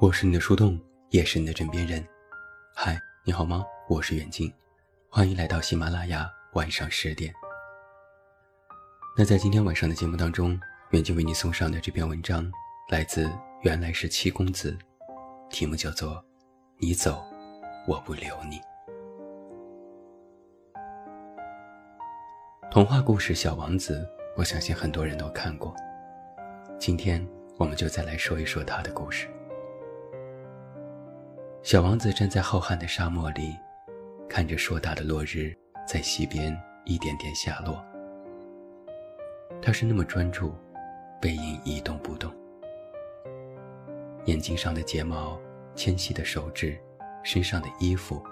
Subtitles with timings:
[0.00, 2.02] 我是你的树洞，也是你的枕边人。
[2.74, 3.62] 嗨，你好吗？
[3.86, 4.50] 我是远近，
[5.10, 7.30] 欢迎来到喜马拉雅晚上十点。
[9.14, 10.58] 那在今天晚上的节目当中，
[10.92, 12.50] 远近为你送上的这篇文章
[12.88, 13.30] 来自
[13.60, 14.74] 原来是七公子，
[15.50, 16.12] 题目叫做
[16.78, 17.22] 《你走，
[17.86, 18.56] 我不留你》。
[22.70, 23.98] 童话故事《小王子》，
[24.34, 25.76] 我相信很多人都看过。
[26.78, 27.22] 今天
[27.58, 29.28] 我们就再来说一说他的故事。
[31.62, 33.54] 小王子站在浩瀚的沙漠里，
[34.30, 35.54] 看着硕大的落日
[35.86, 37.84] 在西边一点点下落。
[39.60, 40.54] 他是那么专注，
[41.20, 42.32] 背影一动不动，
[44.24, 45.38] 眼睛上的睫毛、
[45.74, 46.80] 纤细的手指、
[47.22, 48.24] 身上的衣服，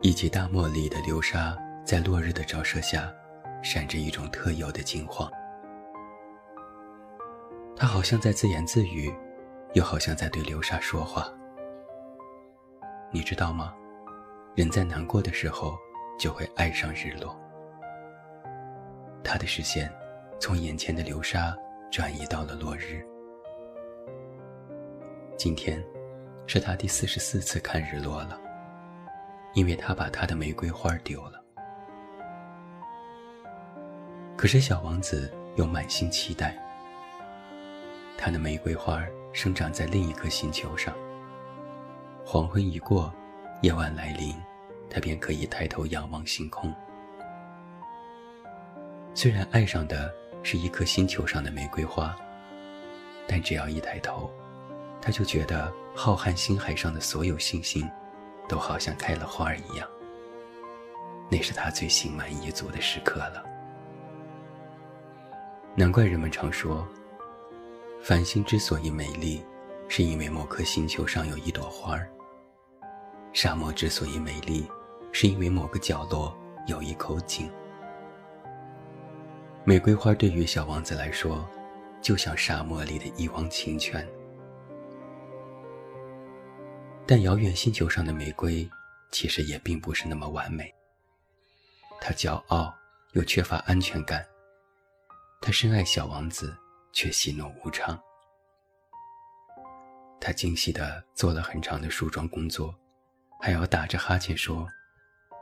[0.00, 3.08] 以及大漠里的流沙，在落日的照射下，
[3.62, 5.30] 闪着一种特有的金黄。
[7.76, 9.14] 他好像在自言自语，
[9.74, 11.32] 又好像在对流沙说话。
[13.14, 13.74] 你知道吗？
[14.54, 15.76] 人在难过的时候
[16.18, 17.38] 就会爱上日落。
[19.22, 19.92] 他的视线
[20.40, 21.54] 从眼前的流沙
[21.90, 23.06] 转移到了落日。
[25.36, 25.84] 今天
[26.46, 28.40] 是他第四十四次看日落了，
[29.52, 31.38] 因为他把他的玫瑰花丢了。
[34.38, 36.56] 可是小王子又满心期待，
[38.16, 40.94] 他的玫瑰花生长在另一颗星球上。
[42.24, 43.12] 黄昏一过，
[43.62, 44.34] 夜晚来临，
[44.88, 46.72] 他便可以抬头仰望星空。
[49.12, 50.10] 虽然爱上的
[50.42, 52.16] 是一颗星球上的玫瑰花，
[53.26, 54.30] 但只要一抬头，
[55.00, 57.90] 他就觉得浩瀚星海上的所有星星，
[58.48, 59.86] 都好像开了花一样。
[61.28, 63.44] 那是他最心满意足的时刻了。
[65.74, 66.86] 难怪人们常说，
[68.00, 69.44] 繁星之所以美丽。
[69.94, 72.10] 是因为某颗星球上有一朵花儿。
[73.34, 74.66] 沙漠之所以美丽，
[75.12, 76.34] 是因为某个角落
[76.66, 77.52] 有一口井。
[79.64, 81.46] 玫瑰花对于小王子来说，
[82.00, 84.08] 就像沙漠里的一汪清泉。
[87.06, 88.66] 但遥远星球上的玫瑰，
[89.10, 90.72] 其实也并不是那么完美。
[92.00, 92.74] 他骄傲
[93.12, 94.24] 又缺乏安全感，
[95.42, 96.56] 他深爱小王子，
[96.94, 98.02] 却喜怒无常。
[100.22, 102.72] 他精细地做了很长的梳妆工作，
[103.40, 104.68] 还要打着哈欠说：“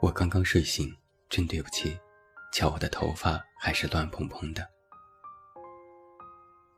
[0.00, 0.90] 我刚刚睡醒，
[1.28, 2.00] 真对不起，
[2.54, 4.66] 瞧我的头发还是乱蓬蓬的。”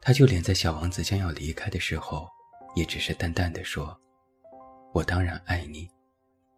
[0.02, 2.28] 他就连在小王子将要离开的时候，
[2.74, 3.96] 也只是淡淡的说
[4.92, 5.88] ：“我当然爱你，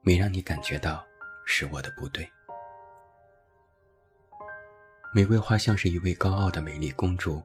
[0.01, 1.05] 没让你感觉到
[1.45, 2.27] 是我的不对。”
[5.13, 7.43] 玫瑰花像是一位高傲的美丽公主，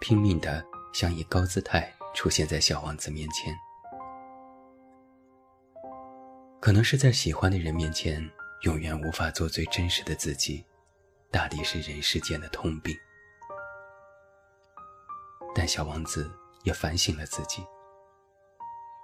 [0.00, 1.94] 拼命地想以高姿态。
[2.14, 3.54] 出现在小王子面前，
[6.60, 8.22] 可能是在喜欢的人面前，
[8.62, 10.64] 永远无法做最真实的自己，
[11.30, 12.94] 大抵是人世间的通病。
[15.54, 16.30] 但小王子
[16.64, 17.64] 也反省了自己，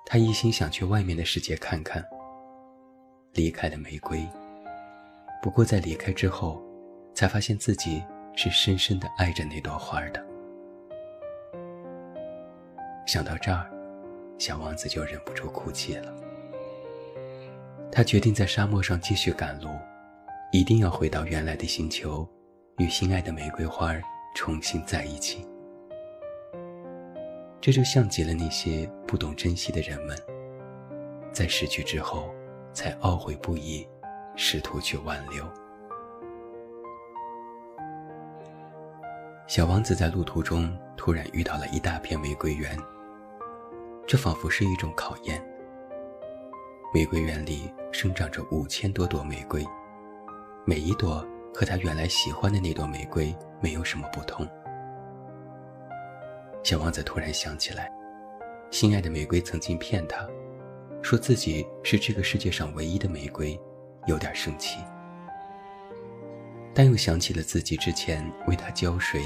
[0.06, 2.04] 他一心想去外面的世界看看。
[3.34, 4.26] 离开了玫瑰，
[5.42, 6.62] 不过在离开之后，
[7.14, 8.02] 才发现自己
[8.34, 10.27] 是深深的爱着那朵花的。
[13.08, 13.66] 想到这儿，
[14.36, 16.14] 小王子就忍不住哭泣了。
[17.90, 19.70] 他决定在沙漠上继续赶路，
[20.52, 22.28] 一定要回到原来的星球，
[22.76, 23.94] 与心爱的玫瑰花
[24.34, 25.48] 重新在一起。
[27.62, 30.14] 这就像极了那些不懂珍惜的人们，
[31.32, 32.28] 在失去之后
[32.74, 33.88] 才懊悔不已，
[34.36, 35.50] 试图去挽留。
[39.46, 42.78] 小王子在路途中突然遇到了一大片玫瑰园。
[44.08, 45.38] 这仿佛是一种考验。
[46.94, 49.62] 玫瑰园里生长着五千多朵玫瑰，
[50.64, 51.22] 每一朵
[51.54, 54.48] 和他原来喜欢的那朵玫瑰没有什么不同。
[56.62, 57.92] 小王子突然想起来，
[58.70, 60.26] 心爱的玫瑰曾经骗他，
[61.02, 63.60] 说自己是这个世界上唯一的玫瑰，
[64.06, 64.78] 有点生气。
[66.72, 69.22] 但又想起了自己之前为他浇水、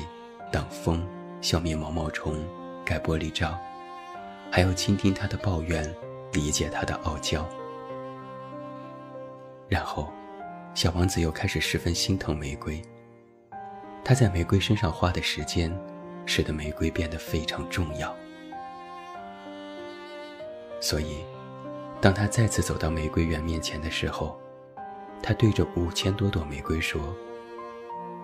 [0.51, 1.07] 挡风、
[1.41, 2.45] 消灭毛毛虫、
[2.85, 3.57] 盖玻璃罩。
[4.55, 5.83] 还要倾听他的抱怨，
[6.31, 7.49] 理解他的傲娇。
[9.67, 10.13] 然后，
[10.75, 12.83] 小王子又开始十分心疼玫瑰。
[14.05, 15.75] 他在玫瑰身上花的时间，
[16.27, 18.15] 使得玫瑰变得非常重要。
[20.83, 21.25] 所以，
[21.99, 24.39] 当他再次走到玫瑰园面前的时候，
[25.23, 27.01] 他对着五千多朵玫瑰说：“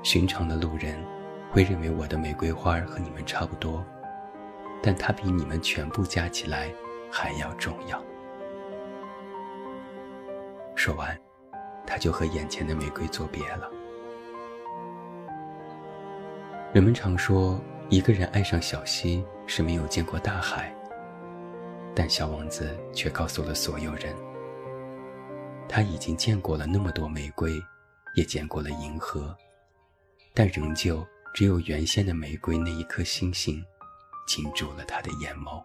[0.04, 1.02] 寻常的路人，
[1.50, 3.82] 会认为我的玫瑰花和你们差不多。”
[4.82, 6.72] 但它比你们全部加起来
[7.10, 8.02] 还要重要。
[10.74, 11.18] 说完，
[11.86, 13.68] 他就和眼前的玫瑰作别了。
[16.72, 20.72] 人们常说，一个人爱上小溪是没有见过大海，
[21.94, 24.14] 但小王子却告诉了所有人，
[25.68, 27.52] 他已经见过了那么多玫瑰，
[28.14, 29.36] 也见过了银河，
[30.34, 31.04] 但仍旧
[31.34, 33.64] 只有原先的玫瑰那一颗星星，
[34.28, 35.64] 惊住了他的眼眸。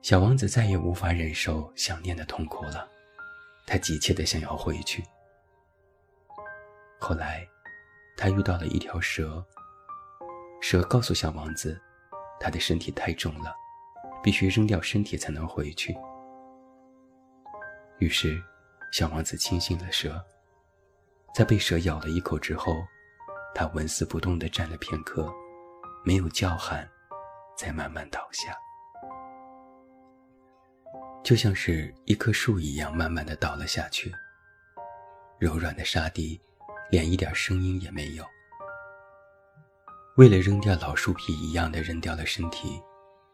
[0.00, 2.88] 小王子再也无法忍受想念的痛苦了，
[3.68, 5.04] 他急切的想要回去。
[6.98, 7.46] 后来，
[8.16, 9.44] 他遇到了一条蛇。
[10.60, 11.80] 蛇告诉小王子，
[12.40, 13.54] 他的身体太重了，
[14.22, 15.96] 必须扔掉身体才能回去。
[17.98, 18.42] 于是，
[18.92, 20.20] 小王子轻信了蛇。
[21.34, 22.74] 在被蛇咬了一口之后，
[23.54, 25.32] 他纹丝不动地站了片刻，
[26.04, 26.88] 没有叫喊，
[27.56, 28.56] 才慢慢倒下，
[31.22, 34.12] 就像是一棵树一样，慢慢地倒了下去。
[35.38, 36.40] 柔软的沙地。
[36.90, 38.24] 连一点声音也没有。
[40.18, 42.78] 为了扔掉老树皮一样的扔掉了身体，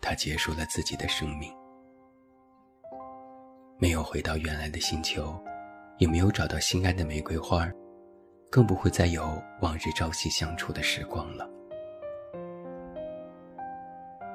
[0.00, 1.52] 他结束了自己的生命。
[3.80, 5.36] 没有回到原来的星球，
[5.98, 7.68] 也没有找到心爱的玫瑰花，
[8.50, 11.48] 更不会再有往日朝夕相处的时光了。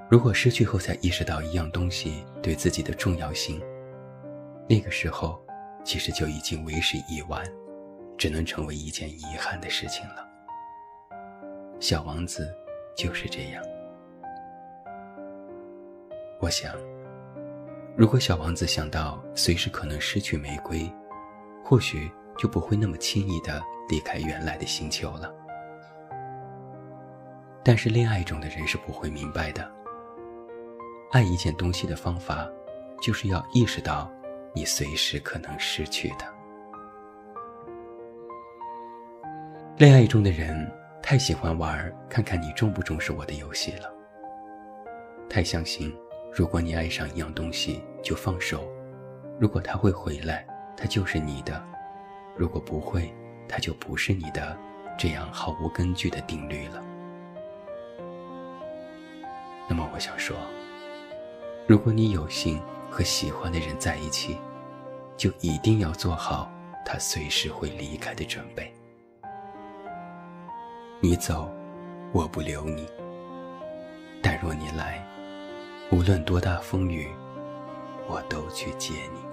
[0.10, 3.62] 如果失去后才意识到一样东西对自己的重要性，
[4.70, 5.42] 那个时候，
[5.84, 7.44] 其实就已经为时已晚。
[8.16, 10.26] 只能成为一件遗憾的事情了。
[11.80, 12.56] 小王子
[12.96, 13.62] 就是这样。
[16.40, 16.74] 我想，
[17.98, 20.90] 如果小王子想到随时可能失去玫瑰，
[21.66, 25.34] 或许就不会那么轻易的离开原来的星球了。
[27.64, 29.70] 但是恋爱中的人是不会明白的。
[31.12, 32.50] 爱一件东西的方法，
[33.02, 34.12] 就是要意识到
[34.54, 36.26] 你随时可能失去的。
[39.78, 40.70] 恋爱中的人
[41.02, 43.92] 太喜欢玩“看看你重不重视我的”游戏了，
[45.30, 45.96] 太相信
[46.34, 48.68] 如果你爱上一样东西就放手，
[49.40, 50.46] 如果他会回来，
[50.76, 51.54] 他就是你的；
[52.36, 53.14] 如果不会，
[53.48, 54.58] 它就不是你的。
[54.96, 56.80] 这样毫无根据的定律了。
[59.68, 60.38] 那么我想说，
[61.66, 64.38] 如果你有幸和喜欢的人在一起，
[65.18, 66.48] 就一定要做好
[66.86, 68.72] 他随时会离开的准备。
[71.02, 71.52] 你走，
[72.12, 72.88] 我不留你。
[74.22, 75.04] 但若你来，
[75.92, 77.10] 无论多大风雨，
[78.08, 79.33] 我都去接你。